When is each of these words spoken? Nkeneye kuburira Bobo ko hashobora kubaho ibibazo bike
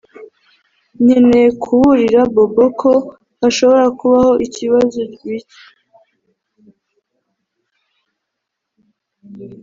Nkeneye 1.03 1.47
kuburira 1.61 2.21
Bobo 2.33 2.65
ko 2.81 2.91
hashobora 3.39 3.85
kubaho 3.99 4.31
ibibazo 4.63 4.99
bike 5.09 5.35